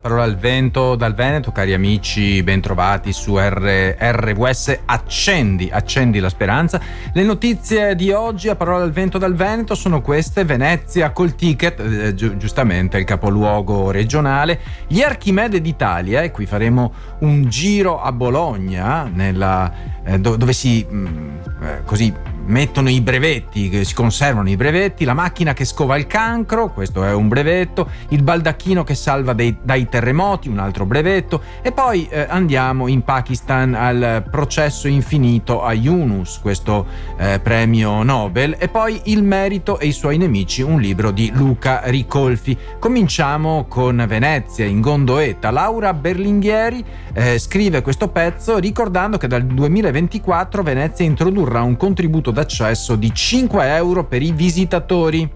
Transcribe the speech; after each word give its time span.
Parola 0.00 0.22
al 0.22 0.36
vento 0.36 0.94
dal 0.94 1.12
Veneto, 1.12 1.50
cari 1.50 1.74
amici, 1.74 2.40
bentrovati 2.44 3.12
su 3.12 3.36
R- 3.36 3.96
RWS. 3.98 4.82
Accendi, 4.84 5.68
accendi 5.72 6.20
la 6.20 6.28
speranza. 6.28 6.80
Le 7.12 7.24
notizie 7.24 7.96
di 7.96 8.12
oggi 8.12 8.48
a 8.48 8.54
Parola 8.54 8.84
al 8.84 8.92
vento 8.92 9.18
dal 9.18 9.34
Veneto 9.34 9.74
sono 9.74 10.00
queste: 10.00 10.44
Venezia 10.44 11.10
col 11.10 11.34
ticket, 11.34 11.80
eh, 11.80 12.14
gi- 12.14 12.36
giustamente 12.36 12.96
il 12.96 13.04
capoluogo 13.04 13.90
regionale, 13.90 14.60
gli 14.86 15.02
Archimede 15.02 15.60
d'Italia, 15.60 16.22
e 16.22 16.30
qui 16.30 16.46
faremo 16.46 16.92
un 17.22 17.48
giro 17.48 18.00
a 18.00 18.12
Bologna, 18.12 19.10
nella, 19.12 19.72
eh, 20.04 20.20
do- 20.20 20.36
dove 20.36 20.52
si 20.52 20.86
mh, 20.88 20.96
mm, 20.96 21.38
eh, 21.60 21.82
così 21.84 22.14
mettono 22.48 22.88
i 22.90 23.00
brevetti, 23.00 23.84
si 23.84 23.94
conservano 23.94 24.48
i 24.48 24.56
brevetti, 24.56 25.04
la 25.04 25.14
macchina 25.14 25.52
che 25.52 25.64
scova 25.64 25.96
il 25.96 26.06
cancro, 26.06 26.72
questo 26.72 27.04
è 27.04 27.12
un 27.12 27.28
brevetto, 27.28 27.88
il 28.08 28.22
baldacchino 28.22 28.84
che 28.84 28.94
salva 28.94 29.32
dei, 29.32 29.56
dai 29.62 29.88
terremoti, 29.88 30.48
un 30.48 30.58
altro 30.58 30.84
brevetto, 30.84 31.42
e 31.62 31.72
poi 31.72 32.08
eh, 32.10 32.26
andiamo 32.28 32.88
in 32.88 33.02
Pakistan 33.02 33.74
al 33.74 34.24
processo 34.30 34.88
infinito 34.88 35.62
a 35.62 35.72
Yunus, 35.72 36.38
questo 36.40 36.86
eh, 37.16 37.38
premio 37.40 38.02
Nobel, 38.02 38.56
e 38.58 38.68
poi 38.68 39.00
Il 39.04 39.22
merito 39.22 39.78
e 39.78 39.86
i 39.86 39.92
suoi 39.92 40.16
nemici, 40.18 40.62
un 40.62 40.80
libro 40.80 41.10
di 41.10 41.30
Luca 41.34 41.82
Ricolfi. 41.84 42.56
Cominciamo 42.78 43.66
con 43.68 44.04
Venezia 44.08 44.64
in 44.64 44.80
Gondoetta. 44.80 45.50
Laura 45.50 45.92
Berlinghieri 45.94 46.84
eh, 47.12 47.38
scrive 47.38 47.82
questo 47.82 48.08
pezzo 48.08 48.58
ricordando 48.58 49.18
che 49.18 49.26
dal 49.26 49.44
2024 49.44 50.62
Venezia 50.62 51.04
introdurrà 51.04 51.62
un 51.62 51.76
contributo 51.76 52.32
d'accesso 52.38 52.94
di 52.94 53.12
5 53.12 53.74
euro 53.74 54.06
per 54.06 54.22
i 54.22 54.30
visitatori. 54.30 55.28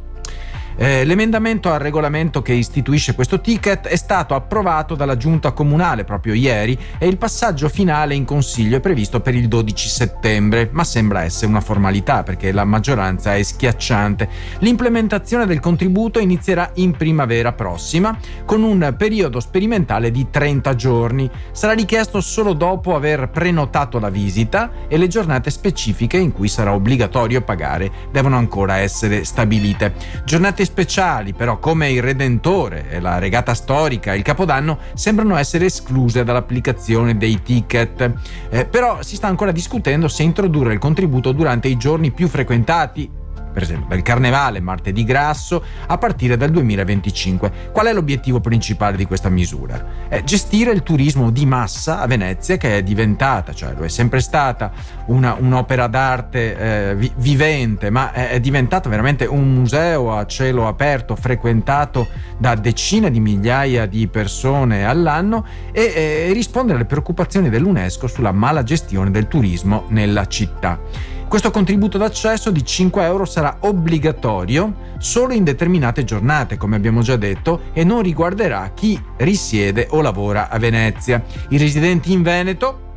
Eh, 0.77 1.05
l'emendamento 1.05 1.71
al 1.71 1.79
regolamento 1.79 2.43
che 2.43 2.53
istituisce 2.53 3.15
questo 3.15 3.41
ticket 3.41 3.87
è 3.87 3.97
stato 3.97 4.35
approvato 4.35 4.95
dalla 4.95 5.17
giunta 5.17 5.53
comunale 5.53 6.05
proprio 6.05 6.35
ieri 6.35 6.79
e 6.99 7.07
il 7.07 7.19
passaggio 7.19 7.69
finale 7.69 8.15
in 8.15 8.25
consiglio 8.25 8.77
è 8.77 8.81
previsto 8.81 9.21
per 9.21 9.35
il 9.35 9.49
12 9.49 9.89
settembre, 9.89 10.69
ma 10.73 10.85
sembra 10.85 11.23
essere 11.25 11.47
una 11.47 11.61
formalità 11.61 12.23
perché 12.23 12.53
la 12.53 12.65
maggioranza 12.65 13.35
è 13.35 13.43
schiacciante. 13.43 14.29
L'implementazione 14.59 15.47
del 15.47 15.61
contributo 15.61 16.19
inizierà 16.19 16.71
in 16.75 16.93
primavera 16.93 17.53
prossima 17.53 18.19
con 18.45 18.63
un 18.63 18.95
periodo 18.97 19.41
sperimentale 19.41 20.11
di 20.11 20.29
30 20.31 20.75
giorni. 20.75 21.31
Sarà 21.53 21.73
richiesto 21.73 22.21
solo 22.21 22.53
dopo 22.53 22.95
aver 22.95 23.31
prenotato 23.31 23.99
la 23.99 24.11
visita 24.11 24.71
e 24.89 24.97
le 24.97 25.09
giornate 25.09 25.51
specifiche 25.51 26.17
in 26.17 26.33
cui 26.33 26.49
sarà 26.49 26.73
obbligatorio 26.73 27.43
pagare 27.43 27.91
devono 28.11 28.37
ancora 28.37 28.77
essere 28.77 29.25
stabilite. 29.25 29.95
Giornate 30.25 30.62
eventi 30.63 30.65
speciali, 30.65 31.33
però, 31.35 31.59
come 31.59 31.91
il 31.91 32.03
Redentore 32.03 32.89
e 32.89 33.01
la 33.01 33.19
regata 33.19 33.55
storica 33.55 34.13
e 34.13 34.17
il 34.17 34.23
Capodanno, 34.23 34.79
sembrano 34.95 35.37
essere 35.37 35.67
escluse 35.67 36.25
dall'applicazione 36.25 37.17
dei 37.17 37.43
ticket. 37.43 38.13
Eh, 38.49 38.65
però 38.65 39.03
si 39.03 39.17
sta 39.17 39.27
ancora 39.27 39.53
discutendo 39.53 40.09
se 40.09 40.23
introdurre 40.23 40.73
il 40.73 40.79
contributo 40.79 41.33
durante 41.33 41.69
i 41.69 41.77
giorni 41.77 42.11
più 42.13 42.29
frequentati 42.29 43.21
per 43.53 43.63
esempio 43.63 43.89
del 43.89 44.03
carnevale, 44.03 44.61
martedì 44.61 45.05
grasso, 45.05 45.63
a 45.87 45.99
partire 45.99 46.37
dal 46.37 46.51
2025. 46.51 47.71
Qual 47.73 47.87
è 47.87 47.93
l'obiettivo 47.93 48.41
principale 48.41 48.97
di 48.97 49.05
questa 49.05 49.29
misura? 49.29 50.09
È 50.09 50.23
gestire 50.25 50.73
il 50.73 50.83
turismo 50.83 51.31
di 51.31 51.47
massa 51.47 52.01
a 52.01 52.07
Venezia 52.07 52.57
che 52.57 52.79
è 52.79 52.83
diventata, 52.83 53.53
cioè 53.53 53.75
lo 53.77 53.85
è 53.85 53.89
sempre 53.89 54.21
stata, 54.21 54.73
una, 55.07 55.37
un'opera 55.39 55.87
d'arte 55.87 56.91
eh, 56.91 56.95
vi, 56.97 57.13
vivente, 57.17 57.91
ma 57.91 58.13
è, 58.13 58.31
è 58.31 58.41
diventata 58.41 58.89
veramente 58.89 59.27
un 59.27 59.53
museo 59.55 60.17
a 60.17 60.27
cielo 60.27 60.67
aperto, 60.67 61.17
frequentato 61.17 62.09
da 62.39 62.55
decine 62.55 63.11
di 63.11 63.21
migliaia 63.21 63.87
di 63.87 64.09
persone 64.09 64.85
all'anno 64.85 65.45
e, 65.73 65.93
e 66.29 66.33
rispondere 66.33 66.79
alle 66.79 66.87
preoccupazioni 66.87 67.51
dell'UNESCO 67.51 68.07
sulla 68.07 68.33
mala 68.33 68.63
gestione 68.63 69.11
del 69.11 69.29
turismo 69.29 69.85
nella 69.89 70.27
città. 70.27 71.21
Questo 71.33 71.51
contributo 71.51 71.97
d'accesso 71.97 72.51
di 72.51 72.63
5 72.63 73.05
euro 73.05 73.25
sarà 73.25 73.57
obbligatorio 73.61 74.91
solo 74.99 75.33
in 75.33 75.45
determinate 75.45 76.05
giornate, 76.05 76.59
come 76.59 76.77
abbiamo 76.77 77.01
già 77.01 77.17
detto, 77.17 77.71
e 77.73 77.85
non 77.85 78.03
riguarderà 78.03 78.71
chi 78.75 79.03
risiede 79.17 79.87
o 79.93 80.03
lavora 80.03 80.51
a 80.51 80.59
Venezia. 80.59 81.25
I 81.49 81.57
residenti 81.57 82.13
in 82.13 82.21
Veneto 82.21 82.91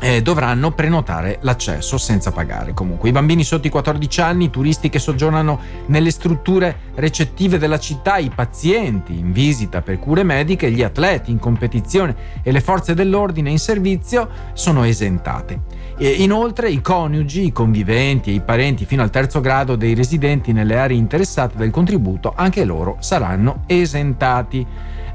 eh, 0.00 0.20
dovranno 0.20 0.72
prenotare 0.72 1.38
l'accesso 1.40 1.96
senza 1.96 2.30
pagare. 2.30 2.74
Comunque, 2.74 3.08
i 3.08 3.12
bambini 3.12 3.42
sotto 3.42 3.68
i 3.68 3.70
14 3.70 4.20
anni, 4.20 4.44
i 4.44 4.50
turisti 4.50 4.90
che 4.90 4.98
soggiornano 4.98 5.58
nelle 5.86 6.10
strutture 6.10 6.90
recettive 6.96 7.56
della 7.56 7.78
città, 7.78 8.18
i 8.18 8.28
pazienti 8.28 9.18
in 9.18 9.32
visita 9.32 9.80
per 9.80 9.98
cure 9.98 10.24
mediche, 10.24 10.70
gli 10.70 10.82
atleti 10.82 11.30
in 11.30 11.38
competizione 11.38 12.14
e 12.42 12.52
le 12.52 12.60
forze 12.60 12.92
dell'ordine 12.92 13.48
in 13.48 13.58
servizio 13.58 14.28
sono 14.52 14.84
esentate. 14.84 15.77
E 16.00 16.08
inoltre 16.08 16.70
i 16.70 16.80
coniugi, 16.80 17.46
i 17.46 17.52
conviventi 17.52 18.30
e 18.30 18.34
i 18.34 18.40
parenti 18.40 18.84
fino 18.84 19.02
al 19.02 19.10
terzo 19.10 19.40
grado 19.40 19.74
dei 19.74 19.94
residenti 19.94 20.52
nelle 20.52 20.78
aree 20.78 20.96
interessate 20.96 21.56
del 21.56 21.72
contributo, 21.72 22.32
anche 22.36 22.64
loro 22.64 22.98
saranno 23.00 23.64
esentati 23.66 24.64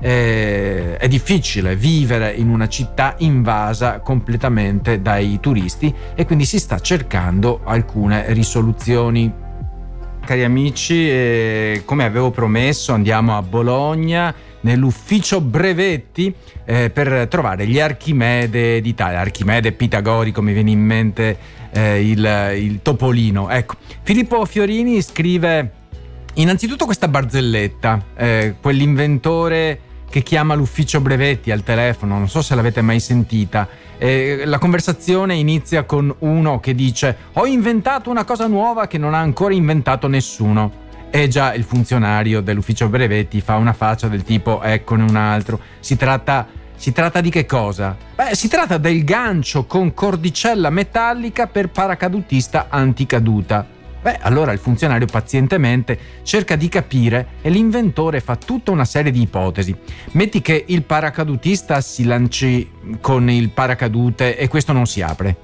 eh, 0.02 0.98
è 0.98 1.08
difficile 1.08 1.78
vivere 1.78 2.34
in 2.34 2.50
una 2.50 2.68
città 2.68 3.16
invasa 3.20 4.02
completamente 4.02 5.02
dai 5.02 5.40
turisti 5.40 5.94
e 6.14 6.26
quindi 6.26 6.44
si 6.44 6.60
sta 6.60 6.80
cercando 6.80 7.62
alcune 7.64 8.34
risoluzioni. 8.34 9.32
Cari 10.26 10.44
amici, 10.44 11.10
eh, 11.10 11.82
come 11.86 12.04
avevo 12.04 12.30
promesso, 12.32 12.92
andiamo 12.92 13.38
a 13.38 13.42
Bologna 13.42 14.36
nell'ufficio 14.64 15.42
brevetti 15.42 16.34
eh, 16.66 16.90
per 16.90 17.28
trovare 17.30 17.66
gli 17.66 17.80
Archimede 17.80 18.82
d'Italia. 18.82 19.20
Archimede 19.20 19.72
pitagorico 19.72 20.42
mi 20.42 20.54
viene 20.54 20.72
in 20.72 20.82
mente 20.82 21.38
eh, 21.72 22.10
il, 22.10 22.54
il 22.58 22.82
topolino. 22.82 23.50
Ecco, 23.50 23.76
Filippo 24.02 24.44
Fiorini 24.46 25.02
scrive 25.02 25.72
innanzitutto 26.36 26.86
questa 26.86 27.08
barzelletta, 27.08 28.06
eh, 28.16 28.56
quell'inventore 28.60 29.80
che 30.10 30.22
chiama 30.22 30.54
l'ufficio 30.54 31.02
brevetti 31.02 31.50
al 31.50 31.64
telefono, 31.64 32.20
non 32.20 32.30
so 32.30 32.44
se 32.44 32.54
l'avete 32.54 32.82
mai 32.82 33.00
sentita. 33.00 33.68
Eh, 33.98 34.44
la 34.46 34.60
conversazione 34.60 35.34
inizia 35.34 35.86
con 35.86 36.14
uno 36.20 36.60
che 36.60 36.76
dice 36.76 37.18
ho 37.34 37.48
inventato 37.48 38.10
una 38.12 38.24
cosa 38.24 38.46
nuova 38.46 38.86
che 38.86 39.00
non 39.00 39.16
ha 39.16 39.20
ancora 39.20 39.54
inventato 39.54 40.08
nessuno. 40.08 40.82
E 41.16 41.28
già 41.28 41.54
il 41.54 41.64
funzionario 41.64 42.42
dell'ufficio 42.42 42.90
brevetti 42.90 43.40
fa 43.40 43.58
una 43.58 43.74
faccia 43.74 44.08
del 44.08 44.24
tipo 44.24 44.64
eccone 44.64 45.04
un 45.04 45.16
altro. 45.16 45.60
Si 45.80 45.96
tratta, 45.96 46.48
si 46.76 46.92
tratta 46.92 47.22
di 47.22 47.30
che 47.30 47.46
cosa? 47.46 47.96
Beh, 48.16 48.34
si 48.34 48.48
tratta 48.48 48.80
del 48.80 49.04
gancio 49.04 49.66
con 49.66 49.94
cordicella 49.94 50.72
metallica 50.72 51.46
per 51.46 51.70
paracadutista 51.70 52.66
anticaduta. 52.68 53.64
Beh, 54.02 54.18
allora 54.22 54.54
il 54.54 54.58
funzionario 54.58 55.06
pazientemente 55.06 56.00
cerca 56.24 56.56
di 56.56 56.68
capire 56.68 57.28
e 57.44 57.52
l'inventore 57.52 58.20
fa 58.20 58.36
tutta 58.36 58.72
una 58.72 58.84
serie 58.84 59.12
di 59.12 59.22
ipotesi. 59.22 59.76
Metti 60.14 60.42
che 60.42 60.66
il 60.68 60.82
paracadutista 60.82 61.80
si 61.82 62.06
lanci 62.06 62.68
con 63.02 63.30
il 63.30 63.52
paracadute 63.52 64.36
e 64.36 64.48
questo 64.48 64.74
non 64.74 64.88
si 64.88 65.04
apre. 65.04 65.38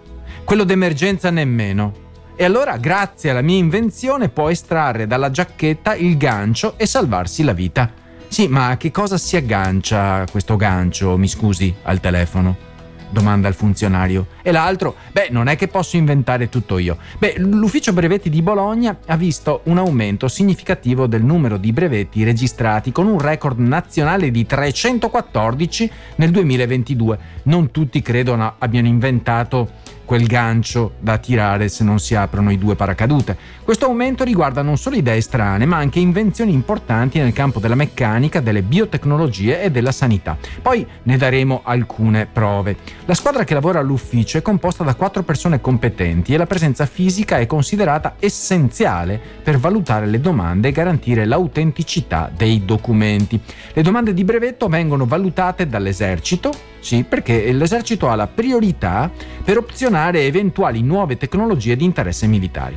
Quello 0.44 0.64
d'emergenza 0.64 1.30
nemmeno. 1.30 2.08
E 2.42 2.46
allora, 2.46 2.78
grazie 2.78 3.32
alla 3.32 3.42
mia 3.42 3.58
invenzione, 3.58 4.30
può 4.30 4.48
estrarre 4.48 5.08
dalla 5.08 5.30
giacchetta 5.30 5.94
il 5.94 6.16
gancio 6.16 6.76
e 6.78 6.86
salvarsi 6.86 7.44
la 7.44 7.52
vita. 7.52 7.92
Sì, 8.30 8.48
ma 8.48 8.70
a 8.70 8.78
che 8.78 8.92
cosa 8.92 9.18
si 9.18 9.36
aggancia 9.36 10.24
questo 10.32 10.56
gancio, 10.56 11.18
mi 11.18 11.28
scusi, 11.28 11.76
al 11.82 12.00
telefono? 12.00 12.68
domanda 13.10 13.48
il 13.48 13.56
funzionario. 13.56 14.28
E 14.42 14.52
l'altro, 14.52 14.96
beh, 15.12 15.30
non 15.32 15.48
è 15.48 15.56
che 15.56 15.68
posso 15.68 15.98
inventare 15.98 16.48
tutto 16.48 16.78
io. 16.78 16.98
Beh, 17.18 17.36
l'ufficio 17.40 17.92
brevetti 17.92 18.30
di 18.30 18.42
Bologna 18.42 18.98
ha 19.08 19.18
visto 19.18 19.62
un 19.64 19.78
aumento 19.78 20.28
significativo 20.28 21.08
del 21.08 21.24
numero 21.24 21.58
di 21.58 21.74
brevetti 21.74 22.24
registrati 22.24 22.92
con 22.92 23.08
un 23.08 23.20
record 23.20 23.60
nazionale 23.60 24.32
di 24.32 24.46
314 24.46 25.92
nel 26.18 26.32
2022. 26.32 27.20
Non 27.44 27.72
tutti 27.72 28.02
credo 28.02 28.56
abbiano 28.60 28.88
inventato 28.88 29.98
quel 30.10 30.26
gancio 30.26 30.94
da 30.98 31.20
tirare 31.20 31.70
se 31.70 31.84
non 31.84 32.00
si 32.00 32.16
aprono 32.16 32.50
i 32.50 32.58
due 32.58 32.74
paracadute. 32.74 33.38
Questo 33.64 33.86
aumento 33.86 34.24
riguarda 34.24 34.64
non 34.64 34.76
solo 34.76 34.96
idee 34.96 35.22
strane, 35.22 35.68
ma 35.68 35.78
anche 35.78 36.00
invenzioni 36.00 36.52
importanti 36.52 37.20
nel 37.20 37.32
campo 37.32 37.60
della 37.60 37.76
meccanica, 37.76 38.40
delle 38.40 38.64
biotecnologie 38.64 39.62
e 39.62 39.70
della 39.70 39.92
sanità. 39.92 40.36
Poi 40.64 40.84
ne 41.04 41.16
daremo 41.16 41.62
alcune 41.64 42.26
prove. 42.26 42.76
La 43.06 43.14
squadra 43.14 43.44
che 43.44 43.54
lavora 43.54 43.82
all'ufficio 43.82 44.40
è 44.40 44.42
composta 44.42 44.84
da 44.84 44.96
quattro 44.96 45.22
persone 45.22 45.62
competenti 45.62 46.34
e 46.34 46.38
la 46.38 46.48
presenza 46.48 46.88
fisica 46.88 47.38
è 47.38 47.46
considerata 47.46 48.16
essenziale 48.20 49.22
per 49.44 49.60
valutare 49.60 50.08
le 50.08 50.20
domande 50.20 50.70
e 50.70 50.72
garantire 50.72 51.26
l'autenticità 51.26 52.32
dei 52.36 52.66
documenti. 52.66 53.40
Le 53.74 53.84
domande 53.84 54.16
di 54.16 54.24
brevetto 54.24 54.70
vengono 54.70 55.06
valutate 55.06 55.68
dall'esercito, 55.68 56.52
sì, 56.80 57.04
perché 57.04 57.52
l'esercito 57.52 58.10
ha 58.10 58.16
la 58.16 58.28
priorità 58.28 59.12
per 59.44 59.58
opzionare 59.58 60.26
eventuali 60.26 60.82
nuove 60.82 61.18
tecnologie 61.18 61.76
di 61.76 61.84
interesse 61.84 62.28
militare. 62.28 62.76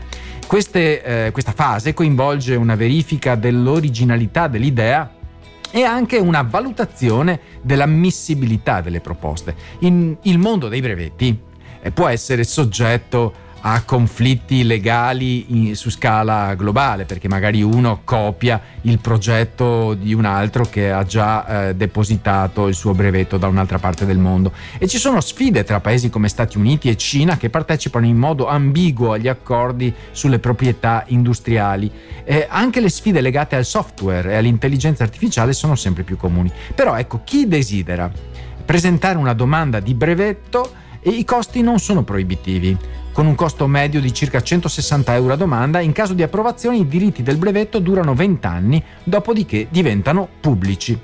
Eh, 0.53 1.31
questa 1.33 1.53
fase 1.53 1.95
coinvolge 1.95 2.55
una 2.57 2.75
verifica 2.75 3.37
dell'originalità 3.37 4.49
dell'idea 4.49 5.11
e 5.71 5.83
anche 5.85 6.19
una 6.19 6.43
valutazione 6.43 7.41
dell'ammissibilità 7.63 8.83
delle 8.83 9.01
proposte. 9.01 9.55
In, 9.81 10.17
il 10.23 10.39
mondo 10.39 10.69
dei 10.69 10.83
brevetti 10.83 11.41
eh, 11.81 11.91
può 11.91 12.07
essere 12.09 12.45
soggetto 12.45 13.42
a 13.65 13.83
conflitti 13.83 14.65
legali 14.65 15.45
in, 15.49 15.77
su 15.77 15.91
scala 15.91 16.55
globale, 16.55 17.05
perché 17.05 17.29
magari 17.29 17.63
uno 17.63 18.01
copia 18.05 18.61
il 18.83 18.99
progetto 18.99 19.95
di 19.95 20.15
un 20.15 20.25
altro 20.25 20.65
che 20.65 20.91
ha 20.91 21.05
già 21.05 21.69
eh, 21.69 21.75
depositato 21.77 22.67
il 22.67 22.75
suo 22.75 22.93
brevetto 22.93 23.37
da 23.37 23.47
un'altra 23.47 23.79
parte 23.79 24.05
del 24.05 24.19
mondo. 24.19 24.53
E 24.79 24.89
ci 24.89 24.99
sono 24.99 25.21
sfide 25.21 25.63
tra 25.63 25.81
paesi 25.81 26.11
come 26.11 26.29
Stati 26.29 26.59
Uniti 26.59 26.89
e 26.89 26.97
Cina 26.97 27.37
che 27.37 27.51
partecipano 27.51 28.05
in 28.05 28.17
modo 28.17 28.49
ambiguo 28.49 29.13
agli 29.13 29.29
accordi 29.29 29.95
sulle 30.11 30.41
proprietà 30.41 31.05
industriali. 31.09 31.91
Eh, 32.25 32.47
anche 32.51 32.81
le 32.81 32.89
sfide 32.89 33.21
legate 33.21 33.55
al 33.55 33.65
software 33.65 34.33
e 34.33 34.37
all'intelligenza 34.37 35.05
artificiale 35.05 35.53
sono 35.53 35.77
sempre 35.77 36.03
più 36.03 36.17
comuni. 36.17 36.51
Però 36.75 36.97
ecco, 36.97 37.21
chi 37.23 37.47
desidera 37.47 38.11
presentare 38.65 39.19
una 39.19 39.35
domanda 39.35 39.79
di 39.79 39.95
brevetto 39.95 40.81
e 41.01 41.11
i 41.11 41.25
costi 41.25 41.63
non 41.63 41.79
sono 41.79 42.03
proibitivi 42.05 42.77
con 43.13 43.27
un 43.27 43.35
costo 43.35 43.67
medio 43.67 44.01
di 44.01 44.13
circa 44.13 44.43
160 44.43 45.15
euro 45.15 45.35
a 45.35 45.37
domanda. 45.37 45.81
In 45.81 45.93
caso 45.93 46.15
di 46.15 46.23
approvazione 46.23 46.79
i 46.79 46.89
diritti 46.89 47.23
del 47.23 47.37
brevetto 47.37 47.79
durano 47.79 48.15
20 48.15 48.47
anni, 48.47 48.83
dopodiché 49.05 49.67
diventano 49.71 50.29
pubblici. 50.41 50.99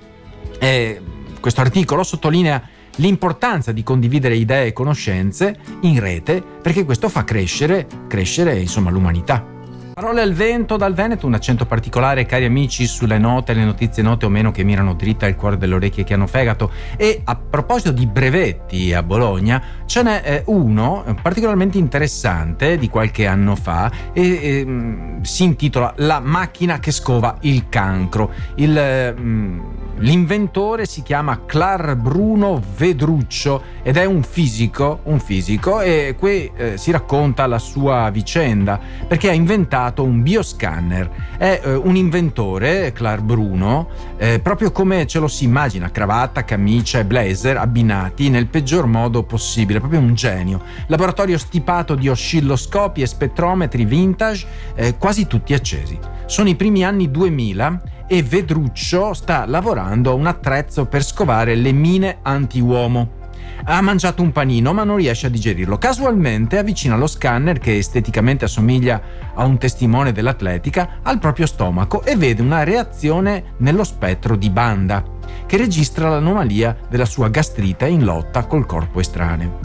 E 0.59 1.01
questo 1.41 1.61
articolo 1.61 2.03
sottolinea 2.03 2.63
l'importanza 2.97 3.73
di 3.73 3.83
condividere 3.83 4.35
idee 4.35 4.67
e 4.67 4.73
conoscenze 4.73 5.57
in 5.83 6.01
rete 6.01 6.43
perché 6.43 6.85
questo 6.85 7.09
fa 7.09 7.25
crescere, 7.25 7.87
crescere 8.09 8.59
insomma, 8.59 8.91
l'umanità. 8.91 9.58
Parole 9.99 10.23
al 10.23 10.33
vento 10.33 10.77
dal 10.77 10.95
Veneto, 10.95 11.27
un 11.27 11.35
accento 11.35 11.67
particolare, 11.67 12.25
cari 12.25 12.45
amici, 12.45 12.87
sulle 12.87 13.19
note, 13.19 13.53
le 13.53 13.65
notizie 13.65 14.01
note 14.01 14.27
o 14.27 14.29
meno 14.29 14.53
che 14.53 14.63
mirano 14.63 14.95
dritta 14.95 15.27
al 15.27 15.35
cuore 15.35 15.57
delle 15.57 15.75
orecchie 15.75 16.05
che 16.05 16.15
hanno 16.15 16.29
fegato. 16.29 16.71
E 16.97 17.23
a 17.25 17.35
proposito 17.35 17.91
di 17.91 18.07
brevetti 18.07 18.95
a 18.95 19.03
Bologna, 19.03 19.61
ce 19.87 20.05
n'è 20.05 20.23
eh, 20.25 20.43
uno 20.47 21.05
particolarmente 21.21 21.79
interessante 21.79 22.79
di 22.79 22.89
qualche 22.89 23.27
anno 23.27 23.57
fa 23.57 23.91
e, 24.13 24.39
e 24.41 24.65
mm, 24.65 25.23
si 25.23 25.43
intitola 25.43 25.93
La 25.97 26.21
macchina 26.21 26.79
che 26.79 26.93
scova 26.93 27.37
il 27.41 27.69
cancro. 27.69 28.31
Il, 28.55 29.17
mm, 29.19 29.61
L'inventore 30.01 30.87
si 30.87 31.03
chiama 31.03 31.45
Clar 31.45 31.97
Bruno 31.97 32.63
Vedruccio 32.77 33.63
ed 33.83 33.97
è 33.97 34.05
un 34.05 34.23
fisico, 34.23 35.01
un 35.05 35.19
fisico 35.19 35.81
e 35.81 36.15
qui 36.17 36.49
eh, 36.55 36.79
si 36.79 36.93
racconta 36.93 37.47
la 37.47 37.59
sua 37.59 38.09
vicenda 38.11 38.79
perché 39.09 39.29
ha 39.29 39.33
inventato 39.33 40.05
un 40.05 40.23
bioscanner. 40.23 41.37
È 41.37 41.63
eh, 41.65 41.75
un 41.75 41.97
inventore, 41.97 42.93
Clar 42.93 43.23
Bruno, 43.23 43.89
eh, 44.19 44.39
proprio 44.39 44.71
come 44.71 45.05
ce 45.09 45.19
lo 45.19 45.27
si 45.27 45.45
immagina, 45.45 45.91
cravatta, 45.91 46.45
camicia 46.45 47.01
e 47.01 47.05
blazer 47.05 47.57
abbinati 47.57 48.31
nel 48.31 48.47
peggior 48.47 48.87
modo 48.87 49.25
possibile, 49.25 49.81
proprio 49.81 49.99
un 50.01 50.15
genio. 50.15 50.63
Laboratorio 50.87 51.39
stipato 51.39 51.97
di 51.97 52.09
oscilloscopi 52.09 53.03
e 53.03 53.07
spettrometri 53.07 53.85
vintage, 53.85 54.47
eh, 54.77 54.97
quasi 54.97 55.27
tutti 55.27 55.55
accesi. 55.55 55.99
Sono 56.27 56.49
i 56.51 56.55
primi 56.55 56.85
anni 56.85 57.11
2000 57.11 57.97
e 58.09 58.23
Vedruccio 58.23 59.13
sta 59.13 59.45
lavorando 59.47 60.11
a 60.11 60.15
un 60.15 60.27
attrezzo 60.27 60.87
per 60.87 61.05
scovare 61.05 61.55
le 61.55 61.73
mine 61.73 62.19
anti-uomo. 62.23 63.17
Ha 63.65 63.81
mangiato 63.83 64.23
un 64.23 64.33
panino 64.33 64.73
ma 64.73 64.83
non 64.83 64.97
riesce 64.97 65.27
a 65.27 65.31
digerirlo. 65.31 65.77
Casualmente 65.77 66.59
avvicina 66.59 66.97
lo 66.97 67.07
scanner 67.07 67.59
che 67.59 67.77
esteticamente 67.77 68.47
assomiglia 68.47 69.01
a 69.35 69.45
un 69.45 69.59
testimone 69.59 70.13
dell'atletica 70.13 71.01
al 71.03 71.19
proprio 71.19 71.47
stomaco 71.47 72.03
e 72.03 72.17
vede 72.17 72.41
una 72.41 72.65
reazione 72.65 73.55
nello 73.59 73.85
spettro 73.85 74.37
di 74.37 74.49
banda 74.49 75.05
che 75.45 75.59
registra 75.59 76.09
l'anomalia 76.09 76.77
della 76.89 77.05
sua 77.05 77.29
gastrite 77.29 77.87
in 77.87 78.05
lotta 78.05 78.47
col 78.47 78.65
corpo 78.65 79.01
estraneo. 79.01 79.59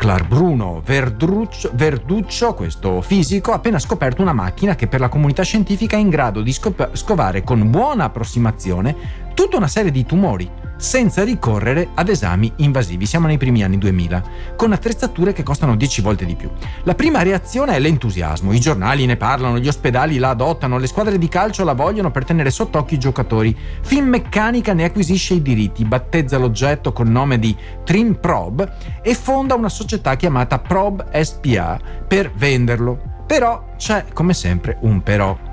Clar 0.00 0.26
Bruno 0.26 0.80
Verdruccio, 0.82 1.72
Verduccio, 1.74 2.54
questo 2.54 3.02
fisico, 3.02 3.52
ha 3.52 3.56
appena 3.56 3.78
scoperto 3.78 4.22
una 4.22 4.32
macchina 4.32 4.74
che 4.74 4.86
per 4.86 4.98
la 4.98 5.10
comunità 5.10 5.42
scientifica 5.42 5.98
è 5.98 6.00
in 6.00 6.08
grado 6.08 6.40
di 6.40 6.54
scop- 6.54 6.96
scovare 6.96 7.44
con 7.44 7.70
buona 7.70 8.04
approssimazione 8.04 8.96
tutta 9.34 9.58
una 9.58 9.68
serie 9.68 9.90
di 9.90 10.06
tumori 10.06 10.50
senza 10.80 11.22
ricorrere 11.22 11.90
ad 11.94 12.08
esami 12.08 12.50
invasivi. 12.56 13.06
Siamo 13.06 13.26
nei 13.26 13.38
primi 13.38 13.62
anni 13.62 13.78
2000, 13.78 14.22
con 14.56 14.72
attrezzature 14.72 15.32
che 15.32 15.42
costano 15.42 15.76
10 15.76 16.00
volte 16.00 16.24
di 16.24 16.34
più. 16.34 16.50
La 16.84 16.94
prima 16.94 17.22
reazione 17.22 17.74
è 17.74 17.78
l'entusiasmo. 17.78 18.52
I 18.52 18.60
giornali 18.60 19.04
ne 19.06 19.16
parlano, 19.16 19.58
gli 19.58 19.68
ospedali 19.68 20.18
la 20.18 20.30
adottano, 20.30 20.78
le 20.78 20.86
squadre 20.86 21.18
di 21.18 21.28
calcio 21.28 21.64
la 21.64 21.74
vogliono 21.74 22.10
per 22.10 22.24
tenere 22.24 22.50
sott'occhio 22.50 22.96
i 22.96 23.00
giocatori. 23.00 23.56
Finmeccanica 23.82 24.72
ne 24.72 24.84
acquisisce 24.84 25.34
i 25.34 25.42
diritti, 25.42 25.84
battezza 25.84 26.38
l'oggetto 26.38 26.92
col 26.92 27.08
nome 27.08 27.38
di 27.38 27.54
Trim 27.84 28.14
Probe 28.14 28.72
e 29.02 29.14
fonda 29.14 29.54
una 29.54 29.68
società 29.68 30.16
chiamata 30.16 30.58
Probe 30.58 31.06
SPA 31.22 31.78
per 32.08 32.32
venderlo. 32.32 32.98
Però 33.26 33.74
c'è 33.76 34.06
come 34.12 34.32
sempre 34.32 34.78
un 34.80 35.02
però. 35.02 35.49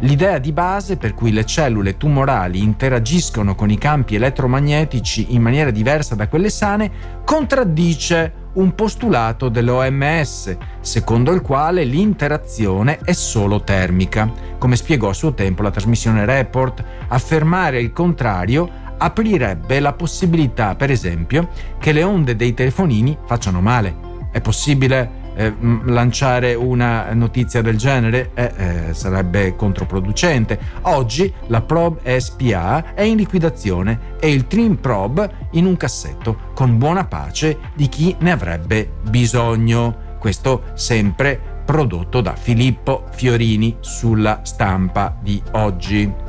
L'idea 0.00 0.38
di 0.38 0.52
base 0.52 0.98
per 0.98 1.14
cui 1.14 1.32
le 1.32 1.46
cellule 1.46 1.96
tumorali 1.96 2.62
interagiscono 2.62 3.54
con 3.54 3.70
i 3.70 3.78
campi 3.78 4.14
elettromagnetici 4.14 5.34
in 5.34 5.40
maniera 5.40 5.70
diversa 5.70 6.14
da 6.14 6.28
quelle 6.28 6.50
sane 6.50 6.90
contraddice 7.24 8.44
un 8.54 8.74
postulato 8.74 9.48
dell'OMS, 9.48 10.56
secondo 10.80 11.32
il 11.32 11.40
quale 11.40 11.84
l'interazione 11.84 12.98
è 13.04 13.12
solo 13.12 13.62
termica. 13.62 14.30
Come 14.58 14.76
spiegò 14.76 15.08
a 15.08 15.14
suo 15.14 15.32
tempo 15.32 15.62
la 15.62 15.70
trasmissione 15.70 16.26
Report, 16.26 16.84
affermare 17.08 17.80
il 17.80 17.92
contrario 17.92 18.68
aprirebbe 18.98 19.80
la 19.80 19.94
possibilità, 19.94 20.74
per 20.74 20.90
esempio, 20.90 21.48
che 21.78 21.92
le 21.92 22.02
onde 22.02 22.36
dei 22.36 22.52
telefonini 22.52 23.16
facciano 23.24 23.62
male. 23.62 23.94
È 24.30 24.40
possibile 24.42 25.24
eh, 25.36 25.54
lanciare 25.84 26.54
una 26.54 27.12
notizia 27.12 27.62
del 27.62 27.76
genere 27.76 28.30
eh, 28.34 28.52
eh, 28.56 28.94
sarebbe 28.94 29.54
controproducente. 29.54 30.58
Oggi 30.82 31.32
la 31.48 31.60
Probe 31.60 32.18
SPA 32.18 32.94
è 32.94 33.02
in 33.02 33.16
liquidazione 33.16 34.14
e 34.18 34.32
il 34.32 34.46
Trim 34.46 34.76
Probe 34.76 35.48
in 35.52 35.66
un 35.66 35.76
cassetto 35.76 36.50
con 36.54 36.78
buona 36.78 37.04
pace 37.04 37.58
di 37.74 37.88
chi 37.88 38.16
ne 38.20 38.32
avrebbe 38.32 38.90
bisogno. 39.08 40.04
Questo 40.18 40.62
sempre 40.74 41.38
prodotto 41.64 42.20
da 42.20 42.34
Filippo 42.34 43.04
Fiorini 43.10 43.76
sulla 43.80 44.40
stampa 44.42 45.16
di 45.20 45.40
oggi. 45.52 46.25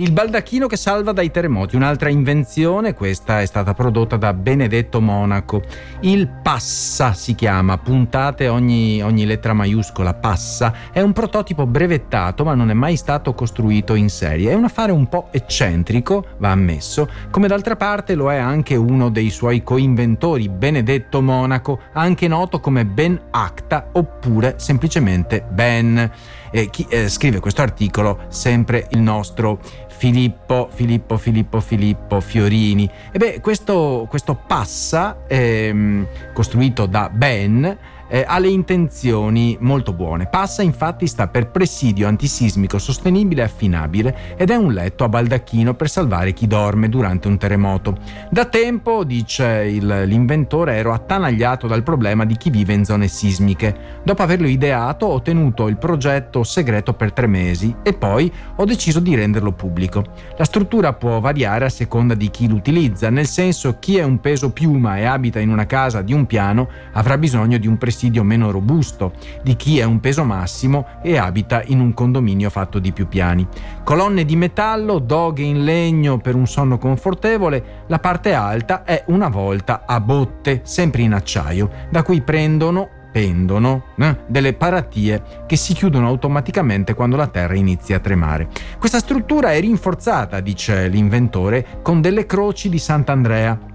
Il 0.00 0.12
baldacchino 0.12 0.66
che 0.66 0.78
salva 0.78 1.12
dai 1.12 1.30
terremoti, 1.30 1.76
un'altra 1.76 2.08
invenzione, 2.08 2.94
questa 2.94 3.42
è 3.42 3.44
stata 3.44 3.74
prodotta 3.74 4.16
da 4.16 4.32
Benedetto 4.32 4.98
Monaco. 5.02 5.60
Il 6.00 6.26
Passa 6.26 7.12
si 7.12 7.34
chiama, 7.34 7.76
puntate 7.76 8.48
ogni, 8.48 9.02
ogni 9.02 9.26
lettera 9.26 9.52
maiuscola, 9.52 10.14
Passa, 10.14 10.72
è 10.90 11.02
un 11.02 11.12
prototipo 11.12 11.66
brevettato 11.66 12.44
ma 12.44 12.54
non 12.54 12.70
è 12.70 12.72
mai 12.72 12.96
stato 12.96 13.34
costruito 13.34 13.94
in 13.94 14.08
serie. 14.08 14.52
È 14.52 14.54
un 14.54 14.64
affare 14.64 14.90
un 14.90 15.06
po' 15.06 15.28
eccentrico, 15.32 16.28
va 16.38 16.50
ammesso, 16.50 17.06
come 17.30 17.46
d'altra 17.46 17.76
parte 17.76 18.14
lo 18.14 18.32
è 18.32 18.38
anche 18.38 18.76
uno 18.76 19.10
dei 19.10 19.28
suoi 19.28 19.62
coinventori, 19.62 20.48
Benedetto 20.48 21.20
Monaco, 21.20 21.78
anche 21.92 22.26
noto 22.26 22.58
come 22.58 22.86
Ben 22.86 23.20
Acta 23.32 23.90
oppure 23.92 24.54
semplicemente 24.56 25.44
Ben. 25.46 26.10
Eh, 26.50 26.68
chi 26.70 26.86
eh, 26.88 27.08
scrive 27.08 27.40
questo 27.40 27.62
articolo 27.62 28.24
sempre 28.28 28.88
il 28.90 29.00
nostro 29.00 29.60
Filippo, 29.88 30.68
Filippo, 30.72 31.18
Filippo, 31.18 31.60
Filippo, 31.60 32.20
Fiorini. 32.20 32.90
E 33.12 33.18
beh, 33.18 33.40
questo, 33.40 34.06
questo 34.08 34.34
passa, 34.46 35.24
ehm, 35.26 36.06
costruito 36.32 36.86
da 36.86 37.10
Ben, 37.12 37.78
eh, 38.10 38.24
ha 38.26 38.38
le 38.38 38.48
intenzioni 38.48 39.56
molto 39.60 39.92
buone. 39.92 40.26
Passa 40.26 40.62
infatti 40.62 41.06
sta 41.06 41.28
per 41.28 41.48
presidio 41.48 42.08
antisismico 42.08 42.78
sostenibile 42.78 43.42
e 43.42 43.44
affinabile 43.44 44.16
ed 44.36 44.50
è 44.50 44.56
un 44.56 44.72
letto 44.72 45.04
a 45.04 45.08
baldacchino 45.08 45.74
per 45.74 45.88
salvare 45.88 46.32
chi 46.32 46.46
dorme 46.46 46.88
durante 46.88 47.28
un 47.28 47.38
terremoto. 47.38 47.96
Da 48.30 48.46
tempo, 48.46 49.04
dice 49.04 49.68
il, 49.70 50.02
l'inventore, 50.06 50.74
ero 50.74 50.92
attanagliato 50.92 51.68
dal 51.68 51.84
problema 51.84 52.26
di 52.26 52.36
chi 52.36 52.50
vive 52.50 52.74
in 52.74 52.84
zone 52.84 53.06
sismiche. 53.06 54.00
Dopo 54.02 54.22
averlo 54.22 54.48
ideato 54.48 55.06
ho 55.06 55.22
tenuto 55.22 55.68
il 55.68 55.76
progetto 55.76 56.42
segreto 56.42 56.94
per 56.94 57.12
tre 57.12 57.28
mesi 57.28 57.74
e 57.82 57.92
poi 57.92 58.30
ho 58.56 58.64
deciso 58.64 58.98
di 58.98 59.14
renderlo 59.14 59.52
pubblico. 59.52 60.04
La 60.36 60.44
struttura 60.44 60.92
può 60.94 61.20
variare 61.20 61.66
a 61.66 61.70
seconda 61.70 62.14
di 62.14 62.30
chi 62.30 62.48
l'utilizza, 62.48 63.08
nel 63.08 63.26
senso 63.26 63.76
chi 63.78 63.98
è 63.98 64.02
un 64.02 64.20
peso 64.20 64.50
piuma 64.50 64.98
e 64.98 65.04
abita 65.04 65.38
in 65.38 65.50
una 65.50 65.66
casa 65.66 66.02
di 66.02 66.12
un 66.12 66.26
piano 66.26 66.68
avrà 66.92 67.16
bisogno 67.16 67.58
di 67.58 67.68
un 67.68 67.78
presidio 67.78 67.98
presidio 68.00 68.24
meno 68.24 68.50
robusto 68.50 69.12
di 69.42 69.56
chi 69.56 69.78
è 69.78 69.84
un 69.84 70.00
peso 70.00 70.24
massimo 70.24 70.86
e 71.02 71.18
abita 71.18 71.62
in 71.66 71.80
un 71.80 71.92
condominio 71.92 72.48
fatto 72.48 72.78
di 72.78 72.92
più 72.92 73.06
piani. 73.06 73.46
Colonne 73.84 74.24
di 74.24 74.36
metallo, 74.36 74.98
doghe 74.98 75.42
in 75.42 75.64
legno 75.64 76.16
per 76.16 76.34
un 76.34 76.46
sonno 76.46 76.78
confortevole, 76.78 77.84
la 77.88 77.98
parte 77.98 78.32
alta 78.32 78.84
è 78.84 79.04
una 79.08 79.28
volta 79.28 79.82
a 79.84 80.00
botte, 80.00 80.62
sempre 80.64 81.02
in 81.02 81.12
acciaio, 81.12 81.68
da 81.90 82.02
cui 82.02 82.22
prendono 82.22 82.88
pendono 83.12 83.86
eh, 83.98 84.16
delle 84.28 84.52
paratie 84.52 85.44
che 85.46 85.56
si 85.56 85.74
chiudono 85.74 86.06
automaticamente 86.06 86.94
quando 86.94 87.16
la 87.16 87.26
Terra 87.26 87.54
inizia 87.54 87.96
a 87.96 88.00
tremare. 88.00 88.48
Questa 88.78 89.00
struttura 89.00 89.52
è 89.52 89.60
rinforzata, 89.60 90.40
dice 90.40 90.86
l'inventore, 90.88 91.80
con 91.82 92.00
delle 92.00 92.24
croci 92.24 92.68
di 92.68 92.78
Sant'Andrea 92.78 93.69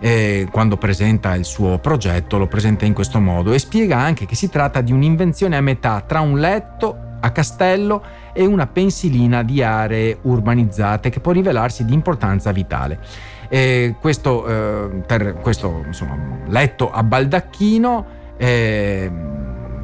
eh, 0.00 0.48
quando 0.50 0.76
presenta 0.76 1.34
il 1.34 1.44
suo 1.44 1.78
progetto 1.78 2.38
lo 2.38 2.46
presenta 2.46 2.86
in 2.86 2.94
questo 2.94 3.20
modo 3.20 3.52
e 3.52 3.58
spiega 3.58 3.98
anche 3.98 4.26
che 4.26 4.34
si 4.34 4.48
tratta 4.48 4.80
di 4.80 4.92
un'invenzione 4.92 5.56
a 5.56 5.60
metà 5.60 6.02
tra 6.06 6.20
un 6.20 6.38
letto 6.38 7.08
a 7.20 7.30
castello 7.30 8.02
e 8.32 8.46
una 8.46 8.66
pensilina 8.66 9.42
di 9.42 9.62
aree 9.62 10.18
urbanizzate 10.22 11.10
che 11.10 11.20
può 11.20 11.32
rivelarsi 11.32 11.84
di 11.84 11.92
importanza 11.92 12.50
vitale. 12.50 12.98
E 13.48 13.96
questo, 14.00 14.46
eh, 14.46 15.02
ter, 15.06 15.34
questo 15.34 15.82
insomma, 15.86 16.16
letto 16.46 16.90
a 16.90 17.02
baldacchino 17.02 18.06
eh, 18.38 19.10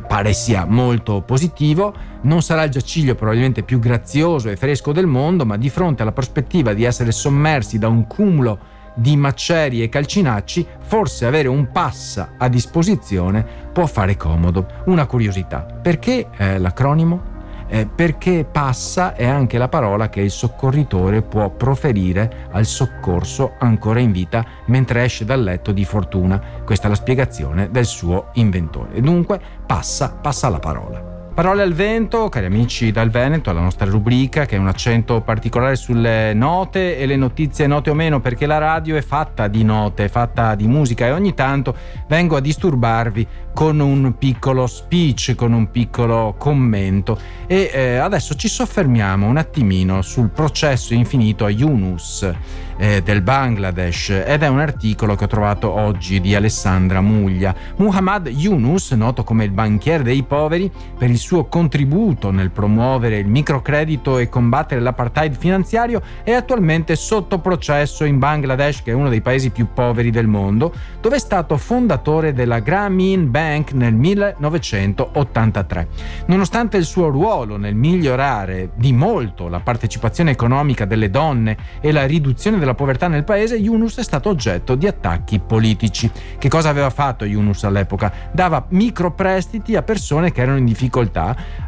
pare 0.07 0.33
sia 0.33 0.65
molto 0.65 1.21
positivo, 1.21 1.93
non 2.23 2.41
sarà 2.41 2.63
il 2.63 2.71
giaciglio 2.71 3.15
probabilmente 3.15 3.63
più 3.63 3.79
grazioso 3.79 4.49
e 4.49 4.57
fresco 4.57 4.93
del 4.93 5.07
mondo, 5.07 5.45
ma 5.45 5.59
di 5.59 5.69
fronte 5.69 6.03
alla 6.03 6.13
prospettiva 6.13 6.73
di 6.73 6.85
essere 6.85 7.13
sommersi 7.13 7.79
da 7.79 7.89
un 7.89 8.07
cumulo 8.07 8.75
di 8.97 9.17
macerie 9.17 9.85
e 9.85 9.89
calcinacci, 9.89 10.67
forse 10.81 11.27
avere 11.27 11.49
un 11.49 11.71
passa 11.71 12.33
a 12.39 12.49
disposizione 12.49 13.45
può 13.73 13.87
fare 13.87 14.17
comodo. 14.17 14.67
Una 14.87 15.07
curiosità, 15.07 15.61
perché 15.61 16.29
eh, 16.37 16.59
l'acronimo? 16.59 17.35
Eh, 17.69 17.87
perché 17.87 18.47
passa 18.51 19.15
è 19.15 19.27
anche 19.27 19.59
la 19.59 19.69
parola 19.69 20.09
che 20.09 20.21
il 20.21 20.31
soccorritore 20.31 21.23
può 21.23 21.51
proferire 21.51 22.47
al 22.53 22.65
soccorso 22.65 23.55
ancora 23.59 23.99
in 23.99 24.13
vita 24.13 24.45
mentre 24.67 25.03
esce 25.03 25.25
dal 25.25 25.43
letto 25.43 25.73
di 25.73 25.85
fortuna. 25.85 26.41
Questa 26.65 26.87
è 26.87 26.89
la 26.89 26.95
spiegazione 26.95 27.71
del 27.71 27.87
suo 27.87 28.29
inventore. 28.35 29.01
Dunque 29.01 29.41
passa, 29.67 30.11
passa 30.13 30.49
la 30.49 30.61
parola. 30.61 31.16
Parole 31.37 31.61
al 31.61 31.75
vento, 31.75 32.31
cari 32.31 32.47
amici 32.47 32.91
dal 32.91 33.11
Veneto, 33.11 33.53
la 33.53 33.61
nostra 33.61 33.85
rubrica 33.85 34.47
che 34.47 34.57
è 34.57 34.59
un 34.59 34.69
accento 34.69 35.21
particolare 35.21 35.77
sulle 35.77 36.33
note 36.33 36.97
e 36.97 37.05
le 37.05 37.17
notizie 37.17 37.67
note 37.67 37.91
o 37.91 37.95
meno 37.95 38.21
perché 38.21 38.47
la 38.47 38.57
radio 38.57 38.97
è 38.97 39.03
fatta 39.03 39.47
di 39.47 39.63
note, 39.63 40.05
è 40.05 40.09
fatta 40.09 40.55
di 40.55 40.67
musica 40.67 41.05
e 41.05 41.11
ogni 41.11 41.35
tanto 41.35 41.77
vengo 42.09 42.37
a 42.37 42.41
disturbarvi 42.41 43.27
con 43.53 43.81
un 43.81 44.17
piccolo 44.17 44.67
speech, 44.67 45.35
con 45.35 45.53
un 45.53 45.71
piccolo 45.71 46.37
commento 46.39 47.19
e 47.47 47.71
eh, 47.71 47.97
adesso 47.97 48.35
ci 48.35 48.49
soffermiamo 48.49 49.27
un 49.27 49.37
attimino 49.37 50.01
sul 50.01 50.31
processo 50.31 50.95
infinito 50.95 51.45
a 51.45 51.51
Yunus 51.51 52.33
eh, 52.79 53.03
del 53.03 53.23
Bangladesh 53.23 54.11
ed 54.25 54.43
è 54.43 54.49
un 54.49 54.61
articolo 54.61 55.15
che 55.15 55.25
ho 55.25 55.29
trovato 55.29 55.71
oggi 55.71 56.21
di 56.21 56.35
Alessandra 56.35 57.01
Muglia. 57.01 57.55
Muhammad 57.77 58.27
Yunus, 58.27 58.93
noto 58.93 59.25
come 59.25 59.45
il 59.45 59.51
banchiere 59.51 60.03
dei 60.03 60.23
poveri, 60.23 60.71
per 60.97 61.11
il 61.11 61.19
suo 61.27 61.47
contributo 61.47 62.31
nel 62.31 62.53
promuovere 62.53 63.19
il 63.19 63.27
microcredito 63.27 64.19
e 64.19 64.29
combattere 64.29 64.81
l'apartheid 64.81 65.37
finanziario, 65.37 66.01
è 66.23 66.31
attualmente 66.31 66.95
sotto 66.95 67.41
processo 67.41 68.05
in 68.05 68.21
Bangladesh, 68.21 68.85
che 68.85 68.93
è 68.93 68.95
uno 68.95 69.09
dei 69.09 69.23
paesi 69.23 69.51
più 69.51 69.67
poveri 69.75 70.11
del 70.11 70.29
mondo, 70.29 70.73
dove 71.01 71.17
è 71.17 71.19
stato 71.19 71.57
fondatore 71.57 72.33
della 72.33 72.61
Grameen 72.61 73.29
Bank 73.29 73.73
nel 73.73 73.95
1983. 73.95 75.89
Nonostante 76.27 76.77
il 76.77 76.85
suo 76.85 77.09
ruolo 77.09 77.57
nel 77.57 77.75
migliorare 77.75 78.71
di 78.77 78.93
molto 78.93 79.49
la 79.49 79.59
partecipazione 79.59 80.31
economica 80.31 80.85
delle 80.85 81.11
donne 81.11 81.57
e 81.81 81.91
la 81.91 82.07
riduzione 82.07 82.61
della 82.61 82.75
povertà 82.75 83.09
nel 83.09 83.25
paese, 83.25 83.57
Yunus 83.57 83.99
è 83.99 84.05
stato 84.05 84.29
oggetto 84.29 84.77
di 84.77 84.87
attacchi 84.87 85.41
politici. 85.41 86.09
Che 86.39 86.49
cosa 86.49 86.69
aveva 86.69 86.91
fatto 86.91 87.25
Yunus 87.25 87.65
all'epoca? 87.65 88.13
Dava 88.31 88.65
microprestiti 88.69 89.75
a 89.75 89.83
persone 89.83 90.31
che 90.31 90.43
erano 90.43 90.59
in 90.59 90.67
difficoltà, 90.67 91.15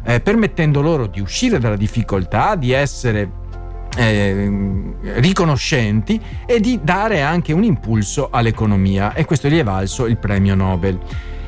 eh, 0.03 0.19
permettendo 0.19 0.81
loro 0.81 1.07
di 1.07 1.19
uscire 1.19 1.59
dalla 1.59 1.75
difficoltà, 1.75 2.55
di 2.55 2.71
essere 2.71 3.31
eh, 3.97 4.51
riconoscenti 5.15 6.21
e 6.45 6.59
di 6.59 6.79
dare 6.83 7.21
anche 7.21 7.53
un 7.53 7.63
impulso 7.63 8.29
all'economia 8.31 9.13
e 9.13 9.25
questo 9.25 9.47
gli 9.47 9.57
è 9.57 9.63
valso 9.63 10.05
il 10.05 10.17
premio 10.17 10.55
Nobel. 10.55 10.99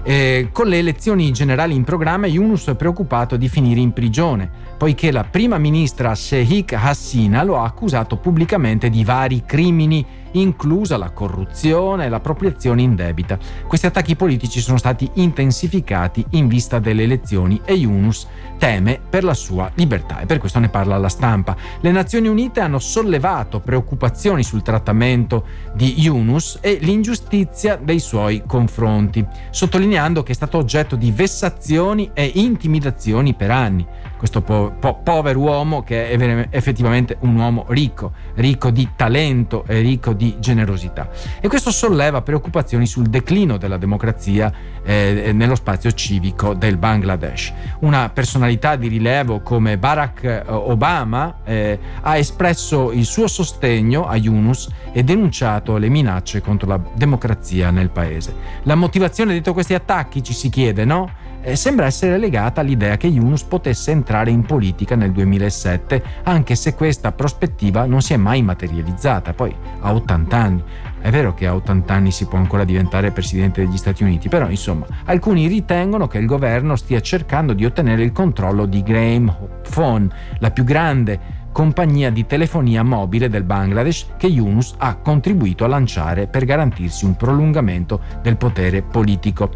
Eh, 0.04 0.50
con 0.52 0.68
le 0.68 0.80
elezioni 0.80 1.32
generali 1.32 1.76
in 1.76 1.84
programma, 1.84 2.26
Yunus 2.26 2.68
è 2.68 2.76
preoccupato 2.76 3.38
di 3.38 3.48
finire 3.48 3.80
in 3.80 3.94
prigione, 3.94 4.50
poiché 4.78 5.12
la 5.12 5.24
prima 5.24 5.60
ministra 5.60 6.16
Sheikh 6.16 6.74
Hasina 6.74 7.44
lo 7.44 7.60
ha 7.60 7.66
accusato 7.66 8.18
pubblicamente 8.18 8.90
di 8.90 9.04
vari 9.04 9.44
crimini 9.46 10.04
inclusa 10.34 10.98
la 10.98 11.12
corruzione 11.12 12.06
e 12.06 12.10
l'appropriazione 12.10 12.82
indebita. 12.82 13.38
Questi 13.68 13.86
attacchi 13.86 14.16
politici 14.16 14.60
sono 14.60 14.78
stati 14.78 15.10
intensificati 15.16 16.26
in 16.32 16.48
vista 16.48 16.80
delle 16.80 17.04
elezioni 17.04 17.62
e 17.64 17.74
Yunus 17.74 18.28
teme 18.58 19.00
per 19.10 19.24
la 19.24 19.34
sua 19.34 19.72
libertà 19.74 20.20
e 20.20 20.28
per 20.28 20.38
questo 20.38 20.60
ne 20.60 20.70
parla 20.70 20.98
la 20.98 21.10
stampa. 21.10 21.56
Le 21.80 21.92
Nazioni 21.92 22.28
Unite 22.28 22.60
hanno 22.60 22.78
sollevato 22.78 23.60
preoccupazioni 23.60 24.44
sul 24.44 24.62
trattamento 24.62 25.46
di 25.74 26.00
Yunus 26.00 26.60
e 26.62 26.78
l'ingiustizia 26.80 27.76
dei 27.76 28.00
suoi 28.00 28.44
confronti, 28.46 29.26
sottolineando 29.50 30.22
che 30.22 30.34
è 30.34 30.36
stato 30.36 30.60
oggetto 30.60 30.96
di 30.96 31.12
vessazioni 31.12 32.12
e 32.14 32.32
intimidazioni 32.36 33.34
per 33.34 33.50
anni 33.50 33.88
questo 34.22 34.44
po- 34.44 34.72
po- 34.80 35.00
povero 35.02 35.40
uomo 35.40 35.82
che 35.82 36.12
è 36.12 36.48
effettivamente 36.52 37.18
un 37.22 37.36
uomo 37.38 37.66
ricco, 37.70 38.12
ricco 38.36 38.70
di 38.70 38.90
talento 38.96 39.64
e 39.66 39.80
ricco 39.80 40.14
di 40.14 40.21
generosità. 40.40 41.10
E 41.40 41.48
questo 41.48 41.72
solleva 41.72 42.22
preoccupazioni 42.22 42.86
sul 42.86 43.08
declino 43.08 43.58
della 43.58 43.78
democrazia 43.78 44.52
eh, 44.84 45.32
nello 45.34 45.56
spazio 45.56 45.92
civico 45.92 46.54
del 46.54 46.78
Bangladesh. 46.78 47.54
Una 47.80 48.10
personalità 48.10 48.76
di 48.76 48.88
rilevo 48.88 49.42
come 49.42 49.78
Barack 49.78 50.24
eh, 50.24 50.44
Obama 50.48 51.38
eh, 51.44 51.80
ha 52.02 52.18
espresso 52.18 52.92
il 52.92 53.06
suo 53.06 53.28
sostegno 53.28 54.08
a 54.08 54.16
Yunus 54.16 54.70
e 54.92 55.04
denunciato 55.04 55.78
le 55.78 55.90
minacce 55.90 56.42
contro 56.42 56.68
la 56.68 56.80
democrazia 56.94 57.72
nel 57.72 57.90
paese. 57.90 58.34
La 58.64 58.76
motivazione 58.76 59.32
dietro 59.32 59.54
questi 59.54 59.74
attacchi 59.74 60.24
ci 60.24 60.34
si 60.34 60.50
chiede, 60.50 60.86
no? 60.86 61.21
Eh, 61.42 61.56
sembra 61.56 61.86
essere 61.86 62.18
legata 62.18 62.62
all'idea 62.62 62.98
che 62.98 63.08
Yunus 63.08 63.44
potesse 63.44 63.92
entrare 63.92 64.32
in 64.32 64.44
politica 64.44 64.96
nel 64.96 65.12
2007, 65.12 66.04
anche 66.24 66.56
se 66.56 66.76
questa 66.76 67.12
prospettiva 67.12 67.86
non 67.86 68.02
si 68.02 68.14
è 68.14 68.18
mai 68.18 68.42
materializzata. 68.42 69.34
Poi 69.34 69.54
ha 69.80 69.94
80 69.94 70.38
anni. 70.38 70.64
È 71.02 71.10
vero 71.10 71.34
che 71.34 71.48
a 71.48 71.56
80 71.56 71.94
anni 71.94 72.12
si 72.12 72.28
può 72.28 72.38
ancora 72.38 72.64
diventare 72.64 73.12
presidente 73.12 73.66
degli 73.66 73.78
Stati 73.78 74.04
Uniti, 74.04 74.30
però 74.30 74.50
insomma, 74.50 74.86
alcuni 75.06 75.48
ritengono 75.48 76.08
che 76.08 76.20
il 76.20 76.28
governo 76.28 76.76
stia 76.76 77.00
cercando 77.00 77.54
di 77.54 77.66
ottenere 77.66 78.04
il 78.04 78.12
controllo 78.12 78.68
di 78.68 78.84
Graham 78.84 79.36
Phone, 79.68 80.10
la 80.38 80.52
più 80.52 80.64
grande 80.64 81.40
compagnia 81.52 82.10
di 82.12 82.26
telefonia 82.26 82.82
mobile 82.82 83.30
del 83.30 83.44
Bangladesh 83.44 84.14
che 84.16 84.28
Yunus 84.28 84.76
ha 84.78 84.96
contribuito 84.96 85.66
a 85.66 85.68
lanciare 85.68 86.28
per 86.28 86.46
garantirsi 86.46 87.04
un 87.04 87.18
prolungamento 87.18 88.00
del 88.22 88.38
potere 88.38 88.82
politico 88.82 89.52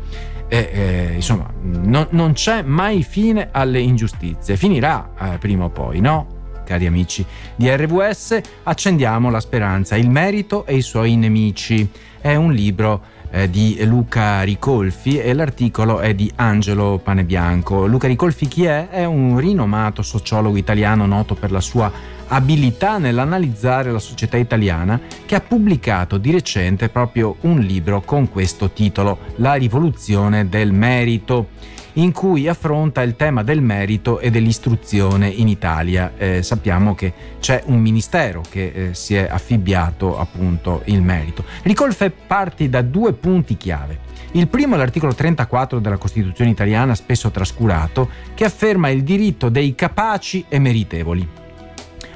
e, 0.55 0.69
eh, 0.71 1.13
insomma 1.15 1.51
no, 1.61 2.07
non 2.11 2.31
c'è 2.31 2.61
mai 2.61 3.03
fine 3.03 3.49
alle 3.51 3.81
ingiustizie, 3.81 4.55
finirà 4.55 5.11
eh, 5.19 5.37
prima 5.37 5.65
o 5.65 5.69
poi, 5.69 5.99
no? 5.99 6.33
Cari 6.63 6.85
amici 6.85 7.25
di 7.55 7.69
RWS, 7.69 8.39
accendiamo 8.63 9.29
la 9.29 9.39
speranza, 9.39 9.97
il 9.97 10.09
merito 10.09 10.65
e 10.65 10.77
i 10.77 10.81
suoi 10.81 11.15
nemici. 11.15 11.87
È 12.19 12.33
un 12.33 12.53
libro 12.53 13.03
eh, 13.31 13.49
di 13.49 13.77
Luca 13.85 14.41
Ricolfi 14.43 15.19
e 15.19 15.33
l'articolo 15.33 15.99
è 15.99 16.13
di 16.13 16.31
Angelo 16.35 16.99
Panebianco. 17.03 17.85
Luca 17.85 18.07
Ricolfi 18.07 18.47
chi 18.47 18.65
è? 18.65 18.89
È 18.89 19.05
un 19.05 19.37
rinomato 19.37 20.01
sociologo 20.01 20.57
italiano 20.57 21.05
noto 21.05 21.35
per 21.35 21.51
la 21.51 21.61
sua 21.61 21.91
abilità 22.27 22.97
nell'analizzare 22.97 23.91
la 23.91 23.99
società 23.99 24.37
italiana 24.37 24.99
che 25.25 25.35
ha 25.35 25.41
pubblicato 25.41 26.17
di 26.17 26.31
recente 26.31 26.89
proprio 26.89 27.35
un 27.41 27.59
libro 27.59 28.01
con 28.01 28.29
questo 28.29 28.71
titolo, 28.71 29.19
La 29.37 29.53
rivoluzione 29.53 30.49
del 30.49 30.71
merito 30.71 31.49
in 31.95 32.11
cui 32.11 32.47
affronta 32.47 33.01
il 33.01 33.15
tema 33.15 33.43
del 33.43 33.61
merito 33.61 34.19
e 34.19 34.29
dell'istruzione 34.29 35.27
in 35.27 35.47
Italia. 35.47 36.13
Eh, 36.17 36.43
sappiamo 36.43 36.95
che 36.95 37.13
c'è 37.39 37.63
un 37.65 37.79
ministero 37.79 38.41
che 38.49 38.71
eh, 38.73 38.93
si 38.93 39.15
è 39.15 39.27
affibbiato 39.29 40.17
appunto 40.17 40.81
il 40.85 41.01
merito. 41.01 41.43
Ricolfe 41.63 42.09
parti 42.09 42.69
da 42.69 42.81
due 42.81 43.13
punti 43.13 43.57
chiave. 43.57 44.13
Il 44.31 44.47
primo 44.49 44.75
è 44.75 44.77
l'articolo 44.77 45.13
34 45.13 45.79
della 45.79 45.97
Costituzione 45.97 46.51
italiana, 46.51 46.93
spesso 46.93 47.31
trascurato, 47.31 48.09
che 48.33 48.43
afferma 48.43 48.89
il 48.89 49.03
diritto 49.03 49.47
dei 49.47 49.75
capaci 49.75 50.45
e 50.49 50.59
meritevoli. 50.59 51.44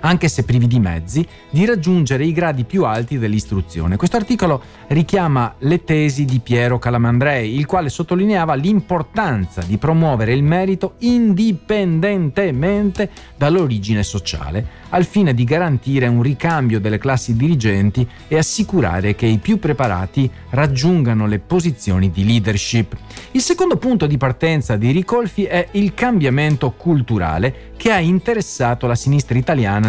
Anche 0.02 0.28
se 0.28 0.44
privi 0.44 0.68
di 0.68 0.80
mezzi, 0.80 1.26
di 1.50 1.66
raggiungere 1.66 2.26
i 2.26 2.32
gradi 2.32 2.64
più 2.64 2.86
alti 2.86 3.18
dell'istruzione. 3.18 3.98
Questo 3.98 4.18
articolo 4.18 4.62
richiama 4.88 5.56
le 5.60 5.84
tesi 5.84 6.26
di 6.26 6.40
Piero 6.40 6.80
Calamandrei, 6.80 7.56
il 7.56 7.66
quale 7.66 7.90
sottolineava 7.90 8.56
l'importanza 8.56 9.62
di 9.62 9.78
promuovere 9.78 10.34
il 10.34 10.44
merito 10.44 10.96
indipendentemente 11.00 13.10
dall'origine 13.36 14.04
sociale, 14.04 14.78
al 14.90 15.06
fine 15.06 15.34
di 15.34 15.44
garantire 15.44 16.08
un 16.08 16.22
ricambio 16.22 16.80
delle 16.80 16.98
classi 16.98 17.36
dirigenti 17.36 18.08
e 18.28 18.38
assicurare 18.38 19.16
che 19.16 19.26
i 19.26 19.38
più 19.38 19.60
preparati 19.60 20.30
raggiungano 20.52 21.28
le 21.28 21.40
posizioni 21.40 22.12
di 22.12 22.26
leadership. 22.26 22.96
Il 23.32 23.42
secondo 23.42 23.78
punto 23.78 24.08
di 24.08 24.18
partenza 24.18 24.76
di 24.76 24.92
Ricolfi 24.92 25.44
è 25.44 25.68
il 25.72 25.94
cambiamento 25.94 26.72
culturale 26.72 27.74
che 27.78 27.92
ha 27.92 28.00
interessato 28.00 28.88
la 28.88 28.96
sinistra 28.96 29.38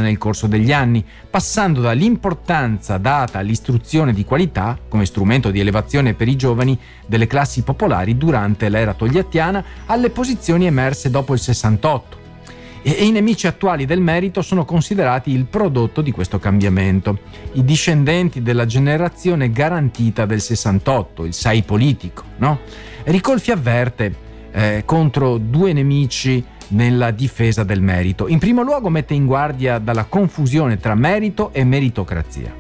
nel 0.01 0.19
corso 0.19 0.47
degli 0.47 0.73
anni, 0.73 1.05
passando 1.29 1.81
dall'importanza 1.81 2.99
data 2.99 3.39
all'istruzione 3.39 4.13
di 4.13 4.25
qualità 4.25 4.79
come 4.89 5.07
strumento 5.07 5.51
di 5.51 5.61
elevazione 5.61 6.15
per 6.15 6.29
i 6.29 6.37
giovani 6.37 6.79
delle 7.07 7.27
classi 7.27 7.63
popolari 7.63 8.17
durante 8.17 8.69
l'era 8.69 8.95
togliattiana 8.95 9.65
alle 9.87 10.11
posizioni 10.11 10.67
emerse 10.67 11.11
dopo 11.11 11.33
il 11.35 11.41
68 11.41 12.19
e 12.83 13.05
i 13.05 13.11
nemici 13.11 13.47
attuali 13.47 13.85
del 13.85 14.01
merito 14.01 14.41
sono 14.41 14.65
considerati 14.65 15.33
il 15.33 15.45
prodotto 15.45 16.01
di 16.01 16.13
questo 16.13 16.39
cambiamento. 16.39 17.19
I 17.53 17.65
discendenti 17.65 18.43
della 18.43 18.65
generazione 18.65 19.51
garantita 19.51 20.25
del 20.25 20.41
68, 20.41 21.25
il 21.25 21.35
SAI 21.35 21.63
politico, 21.63 22.25
no? 22.39 22.61
Ricolfi 23.05 23.51
avverte 23.51 24.15
eh, 24.53 24.83
contro 24.87 25.37
due 25.37 25.73
nemici 25.73 26.43
nella 26.71 27.11
difesa 27.11 27.65
del 27.65 27.81
merito. 27.81 28.29
In 28.29 28.39
primo 28.39 28.63
luogo 28.63 28.89
mette 28.89 29.15
in 29.15 29.27
guardia 29.27 29.79
dalla 29.79 30.05
confusione 30.05 30.79
tra 30.79 30.95
merito 30.95 31.53
e 31.53 31.65
meritocrazia. 31.65 32.55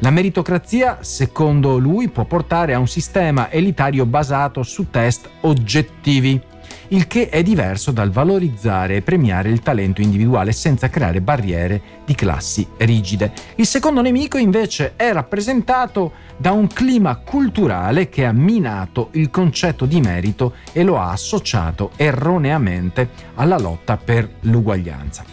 La 0.00 0.10
meritocrazia, 0.10 0.98
secondo 1.00 1.78
lui, 1.78 2.08
può 2.08 2.24
portare 2.24 2.74
a 2.74 2.78
un 2.78 2.86
sistema 2.86 3.50
elitario 3.50 4.04
basato 4.04 4.62
su 4.62 4.90
test 4.90 5.28
oggettivi 5.40 6.40
il 6.88 7.06
che 7.06 7.28
è 7.28 7.42
diverso 7.42 7.90
dal 7.90 8.10
valorizzare 8.10 8.96
e 8.96 9.02
premiare 9.02 9.50
il 9.50 9.60
talento 9.60 10.00
individuale 10.00 10.52
senza 10.52 10.88
creare 10.88 11.20
barriere 11.20 11.80
di 12.04 12.14
classi 12.14 12.66
rigide. 12.78 13.32
Il 13.56 13.66
secondo 13.66 14.02
nemico 14.02 14.38
invece 14.38 14.92
è 14.96 15.12
rappresentato 15.12 16.12
da 16.36 16.52
un 16.52 16.68
clima 16.68 17.16
culturale 17.16 18.08
che 18.08 18.24
ha 18.24 18.32
minato 18.32 19.08
il 19.12 19.30
concetto 19.30 19.86
di 19.86 20.00
merito 20.00 20.54
e 20.72 20.82
lo 20.82 20.98
ha 20.98 21.10
associato 21.10 21.92
erroneamente 21.96 23.08
alla 23.34 23.58
lotta 23.58 23.96
per 23.96 24.28
l'uguaglianza. 24.40 25.24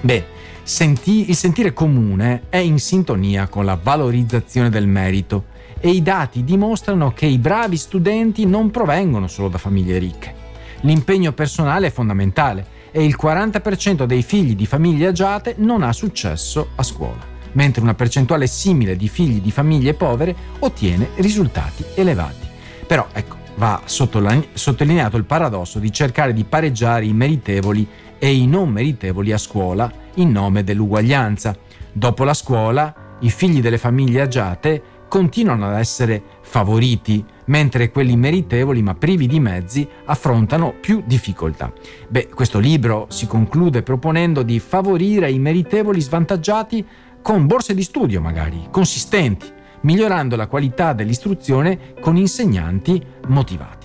Bene, 0.00 0.24
senti- 0.62 1.28
il 1.28 1.36
sentire 1.36 1.72
comune 1.72 2.42
è 2.48 2.56
in 2.56 2.78
sintonia 2.78 3.48
con 3.48 3.64
la 3.64 3.78
valorizzazione 3.80 4.70
del 4.70 4.86
merito 4.86 5.44
e 5.78 5.90
i 5.90 6.02
dati 6.02 6.44
dimostrano 6.44 7.12
che 7.12 7.26
i 7.26 7.38
bravi 7.38 7.76
studenti 7.76 8.44
non 8.46 8.70
provengono 8.70 9.28
solo 9.28 9.48
da 9.48 9.58
famiglie 9.58 9.98
ricche 9.98 10.39
L'impegno 10.82 11.32
personale 11.32 11.88
è 11.88 11.90
fondamentale 11.90 12.78
e 12.90 13.04
il 13.04 13.16
40% 13.20 14.04
dei 14.04 14.22
figli 14.22 14.56
di 14.56 14.66
famiglie 14.66 15.08
agiate 15.08 15.54
non 15.58 15.82
ha 15.82 15.92
successo 15.92 16.70
a 16.76 16.82
scuola, 16.82 17.24
mentre 17.52 17.82
una 17.82 17.94
percentuale 17.94 18.46
simile 18.46 18.96
di 18.96 19.08
figli 19.08 19.40
di 19.40 19.50
famiglie 19.50 19.94
povere 19.94 20.34
ottiene 20.60 21.10
risultati 21.16 21.84
elevati. 21.94 22.48
Però 22.86 23.06
ecco, 23.12 23.36
va 23.56 23.82
sottolineato 23.84 25.16
il 25.16 25.24
paradosso 25.24 25.78
di 25.78 25.92
cercare 25.92 26.32
di 26.32 26.44
pareggiare 26.44 27.04
i 27.04 27.12
meritevoli 27.12 27.86
e 28.18 28.34
i 28.34 28.46
non 28.46 28.70
meritevoli 28.70 29.32
a 29.32 29.38
scuola 29.38 29.90
in 30.14 30.30
nome 30.30 30.64
dell'uguaglianza. 30.64 31.56
Dopo 31.92 32.24
la 32.24 32.34
scuola, 32.34 33.16
i 33.20 33.30
figli 33.30 33.60
delle 33.60 33.78
famiglie 33.78 34.22
agiate 34.22 34.82
continuano 35.08 35.68
ad 35.68 35.78
essere 35.78 36.22
favoriti, 36.50 37.24
mentre 37.44 37.92
quelli 37.92 38.16
meritevoli 38.16 38.82
ma 38.82 38.96
privi 38.96 39.28
di 39.28 39.38
mezzi 39.38 39.86
affrontano 40.06 40.74
più 40.80 41.00
difficoltà. 41.06 41.72
Beh, 42.08 42.28
questo 42.34 42.58
libro 42.58 43.06
si 43.08 43.28
conclude 43.28 43.84
proponendo 43.84 44.42
di 44.42 44.58
favorire 44.58 45.30
i 45.30 45.38
meritevoli 45.38 46.00
svantaggiati 46.00 46.84
con 47.22 47.46
borse 47.46 47.72
di 47.72 47.84
studio 47.84 48.20
magari, 48.20 48.66
consistenti, 48.68 49.46
migliorando 49.82 50.34
la 50.34 50.48
qualità 50.48 50.92
dell'istruzione 50.92 51.94
con 52.00 52.16
insegnanti 52.16 53.00
motivati. 53.28 53.79